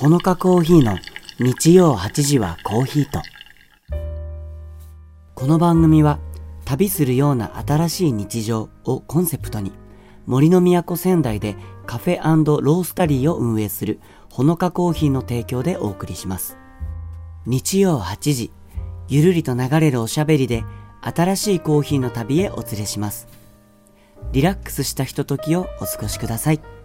[0.00, 0.96] ほのかコーヒーの
[1.38, 3.20] 日曜8時はコーヒーと。
[5.34, 6.18] この番組は
[6.64, 9.72] 旅するような新しい日常をコンセプトに
[10.24, 14.00] 森の都仙台でカフェロースタリーを運営する
[14.30, 16.56] ほのかコーヒーの提供でお送りします。
[17.44, 18.52] 日曜8時、
[19.06, 20.64] ゆるりと流れるおしゃべりで
[21.02, 23.28] 新しいコーヒーの旅へお連れします。
[24.32, 26.79] リラックスしたひとときをお過ごしください。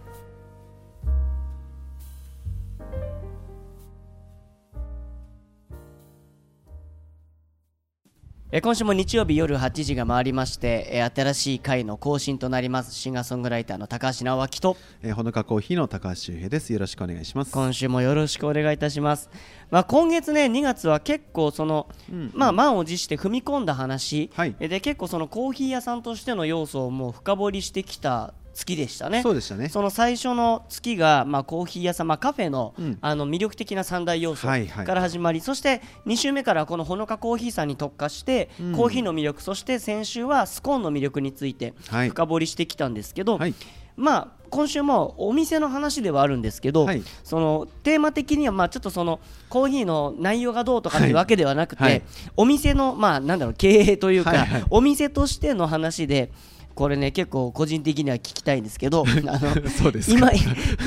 [8.52, 12.94] えー今週も日曜日夜8時が回りまして、えー新しい回の更新となります。
[12.94, 14.76] シンガーソングライターの高橋直明と。
[15.02, 16.72] えー、ほのかコーヒーの高橋修平です。
[16.72, 17.50] よろしくお願いします。
[17.50, 19.30] 今週もよろしくお願いいたします、
[19.70, 22.30] まあ、今月ね2月は結構その、うん。
[22.34, 24.54] まあ満を持して踏み込んだ話、はい。
[24.60, 29.22] えーで結構そのコーヒー屋さんとしての要素をもう深掘りしてきた月でしたね。
[29.22, 29.68] そうでしたね。
[29.68, 32.98] その最初の月が、まあ、コーヒー屋さん、まあ、カフェの,、うん。
[33.02, 34.86] あの魅力的な三大要素はいはい。
[34.86, 38.72] から始まり、そして2週目からこのほのかコーヒーさんに特化して、うん。
[38.72, 42.08] コーヒーの魅力そして先週はスコーンの魅力についてはい。
[42.08, 43.54] 深掘りしてきたんですけど、はい。
[43.96, 47.02] まあ今週もお店の話ではあるんですけど、はい。
[47.24, 49.20] そのテーマ的にはまあちょっとその
[49.50, 52.02] コーヒーの内容がどうとかっていうわけではなくて、はいはい。
[52.36, 54.64] お店のまあなんだろう経営というか、はいはい。
[54.70, 56.30] お店としての話で
[56.76, 60.30] これね結構個人的には聞きたいんですけど あのそうですか。
[60.30, 60.30] 今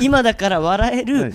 [0.00, 1.34] 今だから笑えはるい。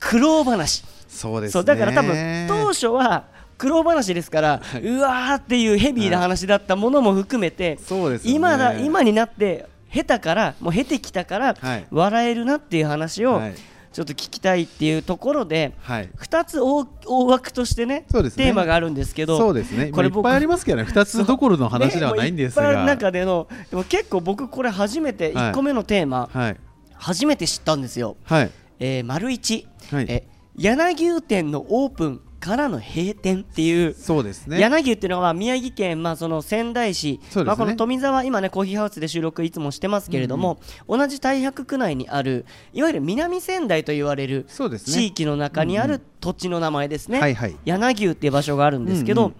[0.00, 1.64] 苦労話、そうですね。
[1.64, 3.24] だから多分当初は
[3.58, 8.36] 苦労話ですから、うわーっていうヘビーな話だったものも含めて、そうですよね。
[8.36, 11.86] 今だ今になって下手からもう経てきたから、はい。
[11.90, 13.54] 笑えるなっていう話をはい
[13.98, 16.08] ちょっと聞きたいっていうところで、はい。
[16.18, 19.90] 2つ大大枠としてねそうですねテーマがあるんですけどそうですね。
[19.90, 20.84] これいっぱいありますけどね。
[20.84, 22.84] 二つどころの話ではないんですが。
[22.84, 26.56] ね中でのでも結構僕これ初めてはい1個目のテーマ、はい。
[26.94, 28.16] 初めて知ったんですよ。
[28.22, 28.50] はい。
[28.78, 34.60] えー、丸一、はいえ柳生店のオープンからの閉店っていう、そうですね。
[34.60, 37.44] 柳生っていうのは宮城県、まあ、その仙台市、ね。
[37.44, 44.94] まあ、この富沢今ねコーヒーハウスで収録いつもしてますけれども、同じ太白区内にあるいわゆる南仙台と言われるそうですね。
[44.94, 47.56] 地域の中にある土地の名前ですね、はいはい。
[47.64, 49.34] 柳生っていう場所があるんですけど、うんうん。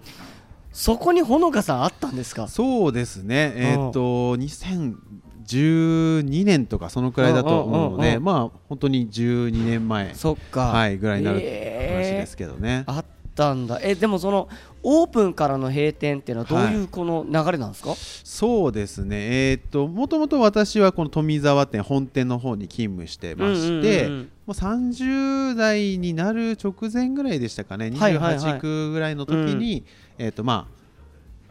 [0.73, 2.47] そこにほのかさんあったんですか？
[2.47, 3.53] そうですね。
[3.55, 4.35] えーっと
[5.49, 11.93] 2012年とかそのくらいだと思うので、まあ本当に12年前そっか、はいぐらいになるえー。
[11.95, 12.83] 話ですけどね。
[12.85, 13.05] あっ
[13.35, 13.79] たんだ。
[13.81, 14.47] えでもその
[14.83, 16.83] オープンからの閉店っていうのはどうい。
[16.83, 24.31] うこの流れなんですか、そうですね、えーっともともと私はこの富沢店本店の方に勤務してまして、うんうんうんうん。
[24.47, 28.45] もう30代になる直前ぐらいでしたかね、はいはいはい。
[28.45, 29.85] 28区ぐらいの時に、
[30.17, 30.78] えとまあ、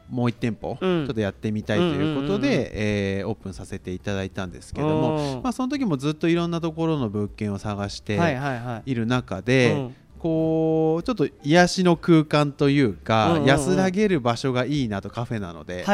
[0.09, 1.07] もう1店舗、うん。
[1.07, 5.43] ちょっとやってみたいということで、えーオープンさせていただいたんですけども、うん。
[5.43, 9.95] まあ、その時もずっといろんなところの物件を探してはいる中で、うん。
[10.19, 15.85] こうちょっと癒しの空間というか、安らげる場所がいいなとカフェなので、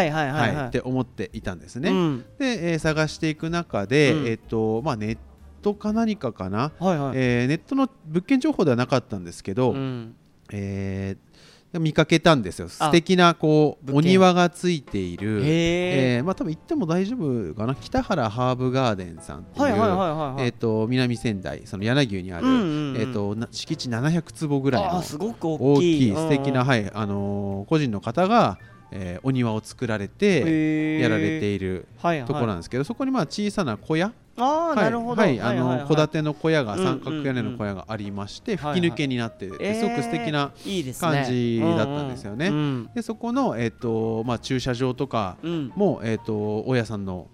[0.68, 1.90] って思っていたんですね。
[1.90, 2.24] うん。
[2.38, 4.26] で、えー探していく中で、うん。
[4.26, 5.18] えっとまあ、ネッ
[5.62, 10.14] トか何かかな、はいはい、えーネットの物件情報ではなかったんですけど、うん。
[10.52, 11.33] えー
[11.78, 12.66] 見かけたんですよ。
[12.66, 17.74] あ素敵なこうお庭がついている、へええーまあ、多分行っても大丈夫かな。
[17.74, 22.96] 北原ハーブガーデンさんっていう、はいはいえー、と南仙台その柳生にある、うんうんうん。
[22.96, 28.58] えー、とな敷地700坪ぐらいのあーすごく大大きい素敵な、はいあのー個人の方が、
[28.94, 32.26] えーお庭を作られてやられていいるはいはい。
[32.26, 34.12] ところなんですけど、そこにまあ小さな小屋。
[34.36, 35.22] なるほど。
[35.22, 35.40] はい。
[35.40, 38.80] あの戸建ての小屋が三角屋根の小屋がありまして、はいはい。
[38.80, 40.52] 吹き抜けになってて、すごく素敵な、
[41.00, 42.50] 感じだったんですよね。
[42.94, 45.72] でそこの、えーとまあ、駐車場とかうん。
[45.74, 47.28] も、えー、と大家さんの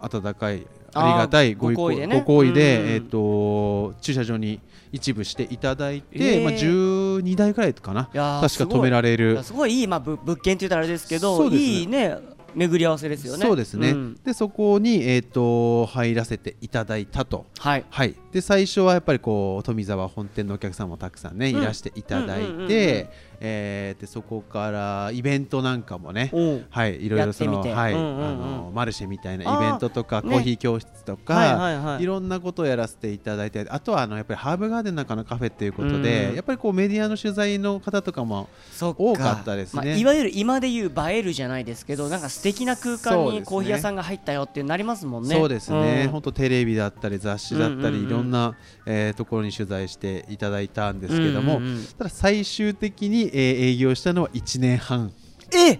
[0.00, 0.66] 温かい
[0.98, 2.18] ありがたいご好意でね。
[2.20, 2.88] ご好意で、うん。
[2.88, 4.60] えー、と駐車場に
[4.92, 6.42] 一部していただいて、えー。
[6.42, 8.04] まあ、12台くらいかな。
[8.04, 8.24] 確か
[8.64, 9.16] 止められい。
[9.16, 11.56] るやすごいいい、まあ、ぶ物件って言ったらあれですけどね。
[11.56, 12.16] いいね
[12.56, 13.44] 巡り合わせですよね。
[13.44, 14.14] そうですね、ん。
[14.14, 17.44] でそこに、えー、と入らせていただいたと。
[17.58, 17.84] はい。
[17.90, 21.62] はい、で最初はやっぱりこう富沢本店のお客さんもたくさんね、うん。
[21.62, 23.10] いらしていただいて、
[23.40, 26.30] えーでそこからイベントなんかもね、
[26.70, 32.02] はい、いろいろその、はい、あのマルシェみたいなイベントとかコーヒー教室とか、はいはいはい。
[32.02, 38.48] いろんなことをやらせていただいてあとはあのやっぱりハーブガーデンなんかのカフェっていうことで、うんやっぱりこうメディアの取材の方とかも
[38.78, 39.82] 多かったですね。
[39.82, 45.34] まあ、いわゆる今で言う映えるじゃないですけどなんか素敵な空間にコーヒー屋さんが入ったよってなりますもんね。
[45.34, 46.10] そうですね、うん。
[46.12, 48.54] 本当テレビだったり雑誌だったり、いろんな、
[48.86, 51.60] えーところに取材していただいたんですけども、
[51.98, 55.12] ただ最終的に、えー営業したのは1年半
[55.54, 55.78] え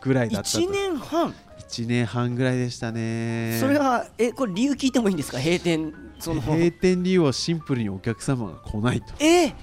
[0.00, 0.58] ぐらいだったと。
[0.58, 1.34] 1年半
[1.68, 3.56] ？1年半ぐらいでしたね。
[3.60, 5.38] それはえこれ理由聞いてもいいんですか？
[5.38, 6.40] 閉店その。
[6.40, 9.12] 閉店理由はシンプルにお客様が来ないと。
[9.20, 9.54] えー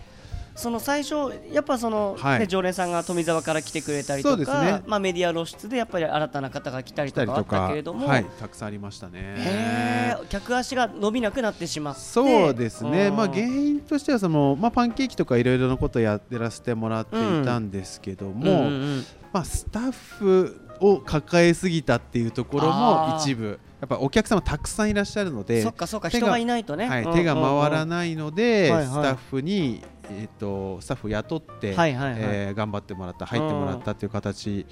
[0.58, 2.40] その最初やっぱその、はい。
[2.40, 4.84] ね、常連さんが富沢から来てくれたりとか、ね。
[4.88, 7.38] まあ、メディア露出でやっぱり新たな方が来たりととか。
[7.38, 8.26] あったかけれども、はい。
[8.26, 10.18] たくさんありましたね。
[10.30, 12.02] 客足が伸びなくなってしまって。
[12.02, 13.16] そうですね、うん。
[13.16, 18.68] まあ、原因としてはその、まあ、パンケーキとかいろいろなことをやってらせてもらっていたんですけども、うんうんう
[18.98, 19.06] ん。
[19.32, 23.60] まあ、スタッフを抱えすぎたっていうところも一部。
[23.80, 32.20] やっぱお客様たくさんいらっしゃるのでそっかそっか人がいないとね、はい、うん手が回らい、ないので、スタッフに、えー、とスタッフを雇って、はいはいはい。
[32.22, 34.66] えー頑張ってもらった入ってもらったっていう形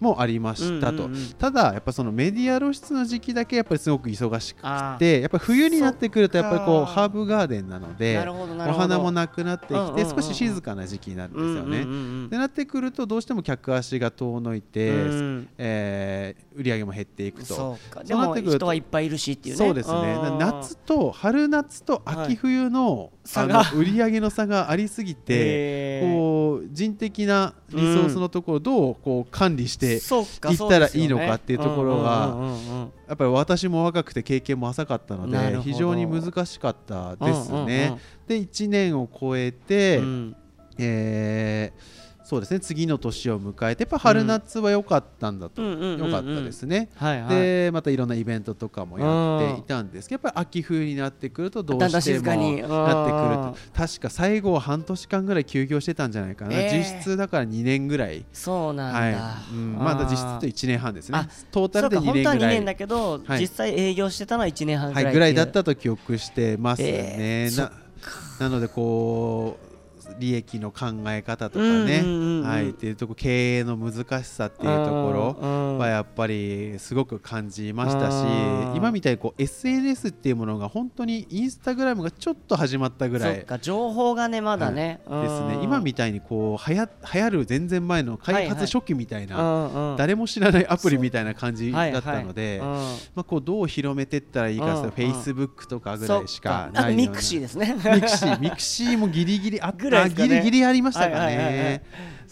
[0.00, 1.32] もありましたと、うんうんうん。
[1.32, 4.62] ただやっぱそのメディア露出の時期だけやっぱりすごく忙しく
[4.98, 11.78] てやっぱり冬になってくるとやっぱりこうハーブガーデンなのでお花もなくなってきて、少し静かな時期になるんですよね。
[11.80, 17.54] うんうんうんなってくるとどうしても客足が遠のいて、うんえー売り上げも減っていくと。
[17.54, 18.00] そうか。
[18.00, 19.58] でそうなっもてくると人はいっぱいいるしっていうね。
[19.58, 20.16] そうですね。
[20.16, 20.38] ん。
[20.38, 23.60] 夏と春夏と秋冬の,、差が。
[23.60, 32.36] あの売り上げの差がありすぎて、こう人的なリソースのところをどうこう管理して、そうか行ったらいいのかっていうところが
[33.08, 37.98] やっぱり私も若くて経験も浅かったので非常に難しかったですね。
[38.26, 40.36] で1年を超えて、うん。
[40.78, 42.60] えーそうですね。
[42.60, 46.90] 次の年を迎えてやっぱ春夏は良かったんだと、うん良かったですね。
[46.94, 47.34] はいはい。
[47.34, 56.76] でまたいろんなイベントとかもやっていたんですけどやっぱり秋冬になってくるとどうしてもなってくると確か最後は半年間ぐらい休業してたんじゃないかな、えー。
[56.76, 58.26] 実質だから2年ぐらい。
[58.34, 59.54] そうなんだ、はい。
[59.54, 61.16] うん、まだ実質と1年半ですね。
[61.16, 63.40] あトータルで2そうか本当は2年ぐらい年だけど、はい。
[63.40, 67.72] 実際営業してたのは1年半ぐらいはい、ぐらいだったと記憶してますね、えーな
[68.38, 69.67] なのでこう
[70.18, 85.54] 利益の考え方とかうんね、はい、っていうとこ経営の難しさっていうところろはやっぱりすごく感じましたしうん今みたいにこう SNS っていうものが本当にインスタグラムがちょっと始まったぐらい情報がねまだね、ですね。
[85.56, 92.78] うん今みたいにこうはや流行る全然前の開はいはい発初期みたいな、うんうん誰も知らないアプリみたいな感じだったので、はいはい
[93.14, 97.74] まあ、こうどう広めていったらいいかうんフェイスブックとかうんぐらいしかないようなクシーですね。
[97.74, 100.28] ミクシーミクシーもギリギリあっぐらいですかね。
[100.28, 101.82] ギリギリありましたかね。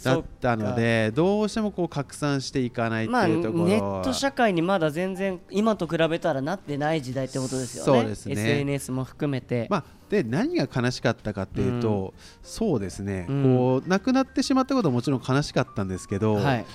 [0.03, 8.01] だったのでどうしてもこう拡散していかないってまあネいうところは、ット社会にまだ全然今と比べたらなってない時代ってことですよね。
[8.01, 8.33] そうですね。
[8.35, 16.67] SNS も含めて、まあ、で何が悲しかったかっていうと、そうですね、うんこう亡くなってしまったことはもちろん悲しかったんですけど、はい、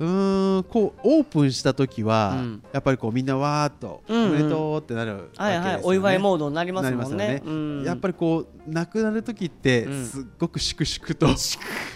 [0.00, 2.62] うーんこうオープンした時は、うん。
[2.72, 5.58] やっぱりこうみんなわーっと、うんうんおめでとうってなるわけですよね。
[5.58, 7.26] はいはいお祝いモードになりますもんね。
[7.26, 7.84] なりますようん。
[7.84, 10.06] やっぱりこう亡くなる時ってうん。
[10.06, 11.36] すっごく粛々と、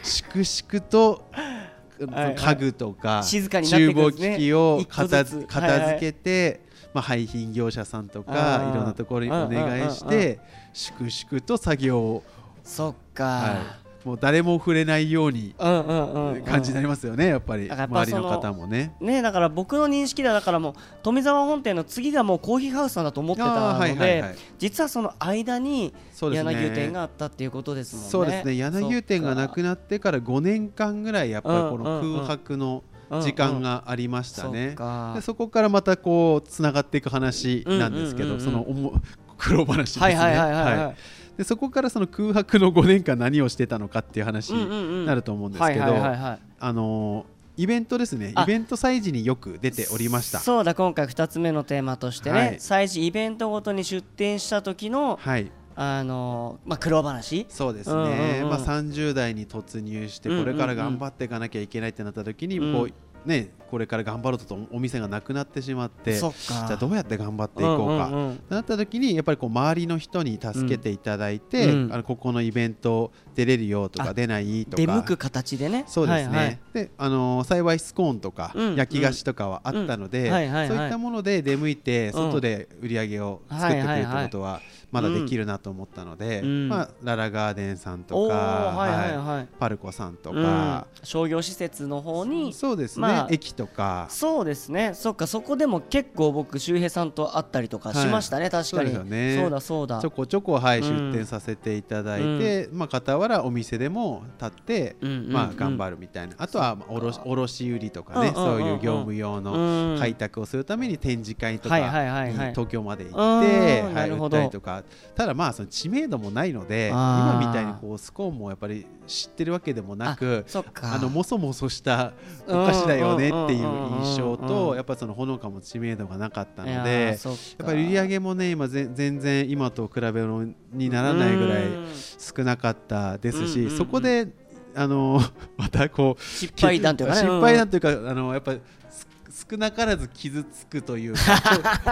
[0.03, 2.35] 粛々とはいはい。
[2.35, 3.49] 家具とか厨
[3.95, 5.45] 房機器を片ずつ。
[5.45, 6.61] づ片付けて、
[6.93, 8.73] まあ、廃品業者さんとあかー。
[8.73, 10.41] いろんなところにお願いしうんうんうんて
[10.75, 12.23] 粛々と作業を、
[12.65, 16.43] そっか、はい、もう誰も触れないようにうんうんうんうん。
[16.43, 17.71] 感じになりますよねやっぱり。
[17.71, 18.95] 周りの方もね。
[19.01, 24.37] ねだから僕の認識ではだからもう富沢本店の次がもうコーヒーハウスなんだと思ってたので、あーはいはいはい。
[24.59, 28.11] 実はその間に柳生店があったっていうことですもんね。
[28.11, 28.57] そうですね。
[28.57, 32.85] 柳生店がなくなってから5年間ぐらいやっぱりこの空白の
[33.23, 34.75] 時間がありましたそっね。
[34.75, 35.13] か。
[35.15, 39.01] でそこからまたこうつながっていく話なんですけうんうんうんうんどそのおも
[39.39, 40.05] 苦労話ですね。
[40.05, 40.85] はいはいはいはいはい。
[40.87, 40.97] はい
[41.37, 48.33] でそこからその空白の5年間何をしてたのかっていう話になると思うんですはいけどあのーイベントですね。
[48.35, 48.43] あ。
[48.43, 50.41] イベント催事によく出ておりました。
[50.41, 52.55] そうだ今回2つ目のテーマとしてね、はい。
[52.57, 55.51] 催事イベントごとに出店した時のはい。
[55.77, 57.47] あのーまあ苦労話。
[57.49, 58.49] そうですうんうんね、うん。
[58.49, 62.73] まあ、30代に突入してこれから頑張っていかなきゃいけないってなった時にうん。
[62.73, 62.93] こう、
[63.25, 66.31] ね、これから頑張ろうとお店がなくなってしまってじゃ
[66.71, 68.41] あどうやって頑張っていこうか、んんん。
[68.49, 71.93] なった時にやっぱりこう周りの人に助けていただいて、うん。
[71.93, 74.77] あのここのイベント出れるよとあか出ないとか。
[74.77, 75.85] 出向く形でね。
[75.87, 76.59] そうですね、はいはい。
[76.73, 80.29] であのー幸いスコーンとか、うん焼き菓子とかはあったので、
[80.69, 84.61] そういったもので出向いて外で売り上げを作ってくれるってことは
[84.95, 86.69] まだできるなと思ったので、うん。
[86.69, 89.27] まあ、ララガーデンさんとか、はいはいはい。
[89.39, 89.49] はい。
[89.59, 90.43] パルコさんとうん。
[90.43, 94.07] か、商業施設の方にそうですね、まあ駅とか。
[94.09, 94.93] そうですね。
[94.95, 98.95] そっかそこでも結構僕周平さんと会ったりとかしましたね、確かに。
[98.95, 99.37] そうね。
[99.41, 100.01] そうだそうだ。
[100.01, 104.97] ちょこちょこ、はい、うん出店させていただいて、まあ、傍らお店でも立って、
[105.29, 109.99] まあ、頑張るみたいな、あとはまあ卸卸売りとかね、そういう業務用のうん。
[109.99, 112.51] 開拓をするために展示会とかにはいはいはいはい。
[112.51, 114.84] 東京まで行うんって、はい、売ったりとか
[115.15, 120.45] ただまあその知名度もないので今みたいにこうスコーンもやっぱり知ってるわけでもなく
[120.83, 122.13] あのもそもそした
[122.47, 123.63] お菓子だよねっていう
[124.03, 131.87] 印象とやっぱそのほのかも知名度がなかったのでやっぱり売り上げもね今ぜ全然今と比べるのにならないぐらいうん
[132.19, 134.29] 少なかったですし、そこで
[134.75, 135.21] あの
[135.57, 137.21] またこう失敗談というかね。
[137.21, 138.53] 失敗談というか、あのやっぱ
[138.91, 141.19] す少なからず傷つくというか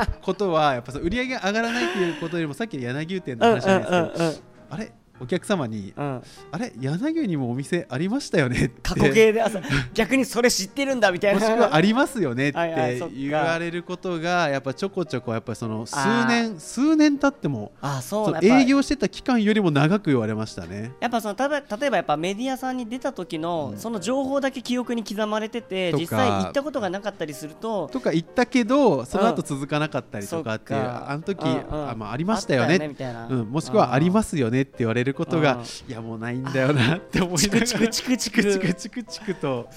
[0.22, 4.92] こ ことはやっぱ売り上げが上がらないということよりもさっきの柳牛店の話じゃないですけど、あれ
[5.23, 6.23] お客様にうん。
[6.50, 8.81] あれ柳牛にもお店ありましたよねって。
[8.83, 9.61] 過去形で朝
[9.95, 11.41] 逆にそれ知ってるんだみたいな。
[11.41, 18.38] もしくはありますよねって言われることがやっぱちょこちょこやっぱその数あ年数年経ってもあそう。
[18.43, 20.93] 営業してた期間よりも長く言われましたね。
[21.00, 31.11] やっぱそのただ例えばやっぱメディアさんに出た時のその情報だけ記憶に刻まれてて実際行ったことがなかったりするととか言ったけどその後続かなかったりとかっていう、そっか。
[31.11, 31.91] あの時、うんうん。
[31.91, 35.62] あまあ、ありましたよねみたいな、うん、もしくはありますよねって言われることがうん。
[35.62, 39.02] いやもうないんだよなって思いながらチクチクチクチクチク。
[39.12, 39.69] チクと。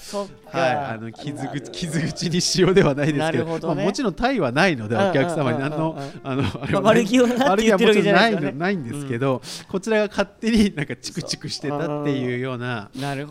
[0.46, 6.42] はい、あの傷口傷口にしようではないですなけどもちろんタイはないのでお客様に何のあの
[6.82, 7.34] 悪気はな
[8.28, 12.90] いのないんですけど、こちらが勝手になんかチクチクしてたっていうような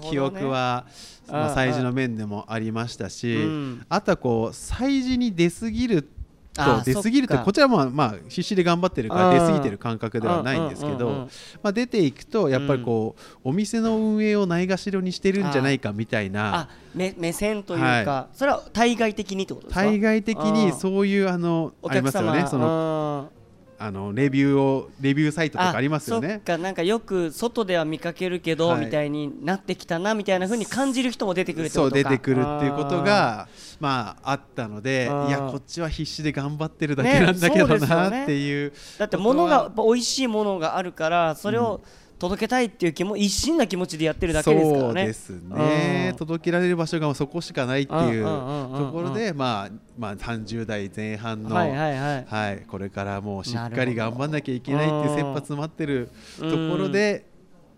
[0.10, 0.86] 記憶は、
[1.28, 3.86] まあ、催事の面でもありましたし、うん。
[3.90, 6.25] あとはこう催事に出過ぎるあ
[6.56, 9.40] と出過ぎるとこちらもまあ必死で頑張ってるからうん。
[9.40, 11.28] 出過ぎてる感覚ではないんですけど
[11.62, 19.82] まあ出ていくとやっぱりこうお店の運営をないがしろにしてるんじゃないかみたいなあ目目線というか、はそれは対外的にってことですか？
[19.82, 23.30] 対外的にうんそういうあのおありますよねその
[23.78, 26.42] あのレビューをレビューサイトとかありますよそっね。
[26.44, 26.58] か。
[26.58, 28.86] なんかよく外では見かけるけど、はい。
[28.86, 31.96] みたいになってきたなみたいな風に感じる人も出てくるってことか。
[31.96, 33.48] そう出てくるっていうことが
[33.80, 41.82] まああったのでいやこっちは必死で頑張ってるだけなんだけどねそうですよねなっていうだって物がやっぱ美味しいものがあるからそれを
[42.18, 44.86] 届けたいっていう気も一心な気持ちでやってるだけですからね。
[44.86, 46.10] そうですね。
[46.12, 46.18] うん。
[46.18, 52.26] 届けられる場所がそこしかないっていうところでまあまあ30代前半のはいはいはい。
[52.26, 57.26] はいこれからもうしっかり頑張んなきゃいけないっていう切羽詰まってるところで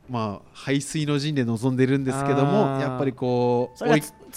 [0.10, 2.82] まあ排水の陣で臨んでるんですけどあもー。
[2.82, 3.84] やっぱりこう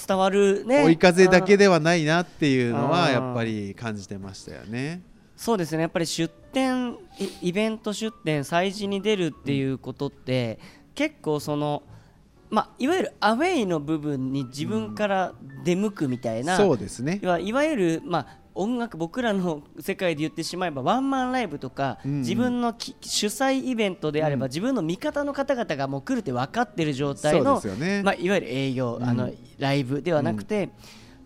[0.06, 0.84] 伝わるね。
[0.84, 5.02] 追い風だけでではないなっていうのはやっぱり感じてましたよね。
[5.36, 5.82] そうですね。
[5.82, 10.58] やっぱり出店イイベント出店催事に出るっていうことって、
[10.94, 11.82] 結構その
[12.50, 17.20] まあいわゆるアウェイの部分に自分から出向くみたいな、そうですね。
[17.22, 22.18] いわいわゆる、まあ、音楽僕らの世界で言ってしまえばワンマンライブとか、うんうん。
[22.20, 24.50] 自分のき主催イベントであれば、うん。
[24.50, 28.02] 自分の味方の方々がもう来るって分かってる状態のですよね。
[28.02, 29.04] まあ、いわゆる営業、うん。
[29.04, 30.70] あのライブではなくて、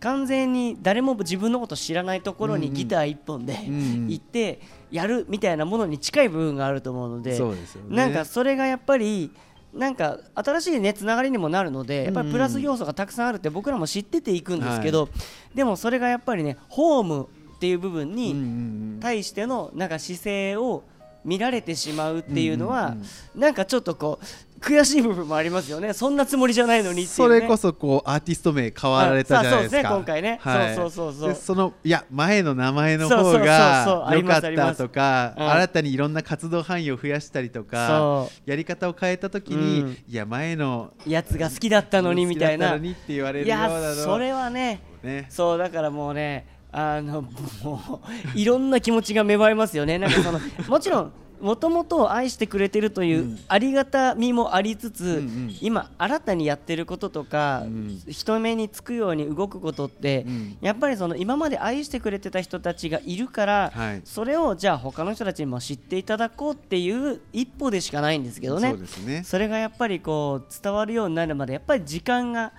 [0.01, 4.61] 完全に誰も自分のこと知らないところにギター一本で行って
[4.95, 7.97] やるみたいなものに近い部分があると思うので、そうですよね。
[7.97, 9.33] なんかそれがやっぱり
[9.73, 15.09] なんか新しいねつながりにもなるのでやっぱりプラス要素がたくさんあるって僕らも知ってていくんですけど、
[15.55, 18.99] でもそれがやっぱりねホームっていう部分にうん。
[19.01, 20.85] 対してのなんか姿勢を
[21.25, 22.97] 見られてしまうっていうのは、
[23.35, 24.25] うなんかちょっとこう
[24.61, 25.93] 悔しい部分もありますよね。
[25.93, 29.89] そんなつもりじゃないのにね、それこそこうアーティスト名変わられたじゃないですか。
[29.89, 35.51] あそうですね今回ねはいそうそうそうそうでそのいや前の名前の方が良かったとか、うん。
[35.51, 39.91] 新たにいろんな活動範囲を増やしたりとかそやり方を変えた時に、うん。
[39.91, 42.73] いや前のやつが好きだったのにみたいな。
[42.73, 44.81] 好きだったのにって言われるいようなのやそれはね。
[45.03, 45.27] ね。
[45.29, 47.23] そうだからもうねあの
[47.63, 48.01] も
[48.35, 49.97] ういろんな気持ちが芽生えますよね。
[49.97, 53.39] なんかその もちろんもともと愛してくれてるといううん。
[53.49, 55.57] ありがたみもありつつ、うんうん。
[55.61, 58.03] 今新たにやってることとか、うん。
[58.09, 60.57] 人目につくように動くことって、うん。
[60.61, 64.03] やっぱりその今まで愛してくれてた人たちがいるから、はい。
[64.05, 68.71] それをじゃあ他の人たちにも知っていただこうっていう一歩でしかないんですけどね。
[68.71, 69.23] そうですね。
[69.25, 72.53] それがやっぱりこう伝わるようになるまでやっぱり時間が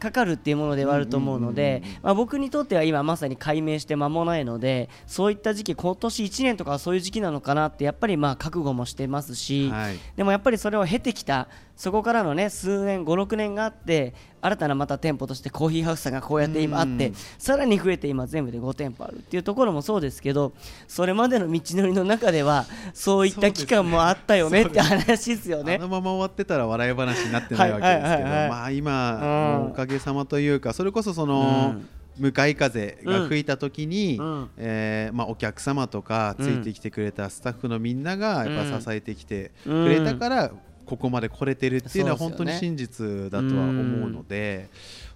[0.00, 9.98] かかるっていうものではあると思うので、まあ、僕にとっては今まさに解明して間もないのでそういった時期今年1年とかはそういう時期なのかなってやっぱりまあ覚悟もしてますし、はい。
[10.16, 17.14] でもやっぱりそれを経てきたそこからのね数年56年があって新たなまた店舗としてコーヒーハウスさんがこうやって今あってうん。
[17.38, 20.52] さらに増えて今全部で5店舗あるっていうところもそうですけど
[20.88, 25.74] それまでの道のりの中ではそういった期間もあったよねって話ですよね。
[25.74, 25.78] あ。
[25.78, 31.88] のまま終わってたら笑い話になってないわけですけど、まあ今、おかげさまというかそれこそその、うん。
[32.18, 34.50] 向かい風が吹いた時に、うん。
[34.58, 40.52] えーまあ、お客様とかついてきてくれたスタッフのみんながやっぱ支えてきてうんくれたから、
[40.90, 44.68] ここまで来れてるっていうのは本当に真実だとは思うので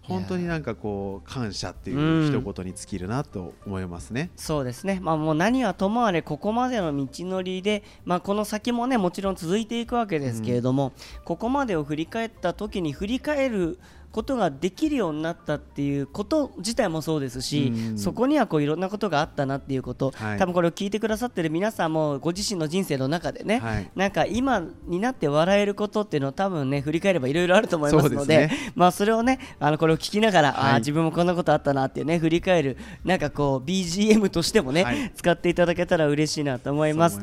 [0.02, 4.30] 本当になんかこう感謝っていう一言に尽きるなと思いますね。
[4.36, 10.92] そうですね、まあ、もう何はともあれここまでの道のりで、まあ、この先もねもちろん続いていくわけですけれども、
[11.24, 13.80] ここまでを振り返った時に振り返る
[14.14, 17.98] ことができるようになったっていうこと自体もそうですし、うん。
[17.98, 20.38] そこにはこういろんなことがあったなっていうこと、はい。
[20.38, 23.90] 多分これを聞いてくださってる皆さんもご自身の人生の中でね、はい。
[23.96, 28.72] なんか今になって笑えることっていうのを多分ね振り返ればいろいろあると思いますのでね。
[28.76, 30.72] まあそれをねあのこれを聞きながら、あはい。
[30.74, 35.10] あ自分もこんなことあったなっていうね振り返るなんかこう BGM としてもね、はい。
[35.16, 37.18] 使っていただけたら嬉しいなと思います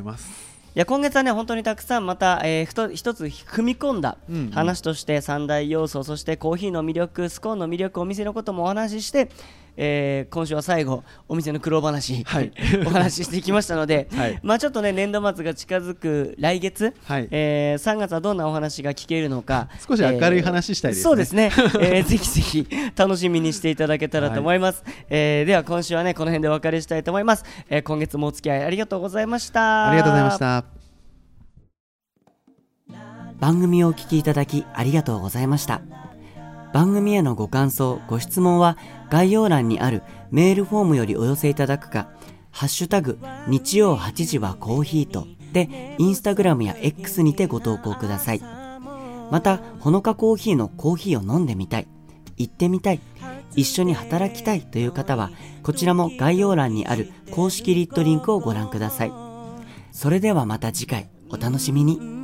[0.79, 4.17] や今月はね本当にたくさんまた、えーふと一つ踏み込んだ
[4.53, 9.29] 話として三大要素、そしてコーヒーの魅力スコーンの魅力お店のこともお話しして、
[9.77, 12.51] えー今週は最後お店の苦労話、はい。
[12.85, 14.39] お話ししてきましたので、はい。
[14.43, 17.27] まあちょっとね年度末が近づく来月、はい。
[17.31, 21.03] えー3月はどんなお話が聞けるのか少し明るい話したいですね。
[21.03, 21.51] そうですね、
[21.81, 29.89] えーぜひぜひ楽しみにしていただけたらと思います、えーでは今週はねこの辺でお別れしたいと思います、えー今月もお付き合いありがとうございました。
[29.89, 30.81] ありがとうございました。
[33.39, 35.81] 番組をお聞きいただきありがとうございました。
[36.73, 38.77] 番組へのご感想、ご質問は
[39.11, 40.01] 概要欄にある
[40.31, 42.09] メールフォームよりお寄せいただくか、
[42.49, 48.41] ハッシュタグ、日曜8時はコーヒーとで、インスタグラムや X にてご投稿ください。
[49.29, 51.87] また、ほのかコーヒーのコーヒーを飲んでみたい、
[52.37, 53.01] 行ってみたい、
[53.55, 59.13] 一緒に働きたいという方は、こちらも概要欄にある公式リットリンクをご覧ください。
[59.91, 62.20] それではまた次回、お楽しみに。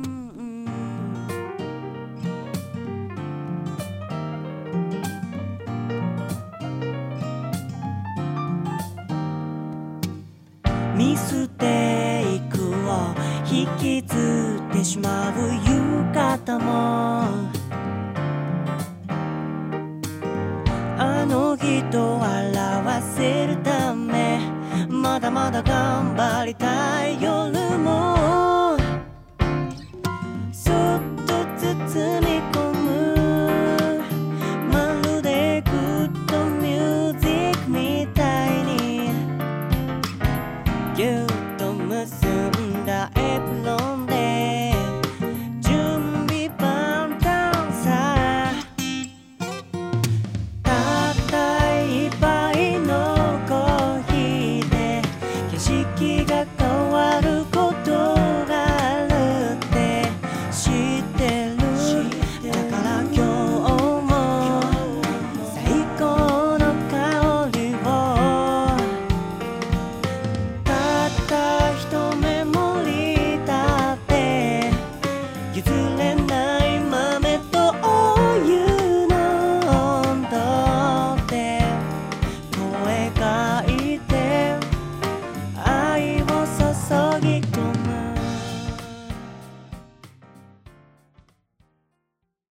[26.44, 27.27] りたいよ。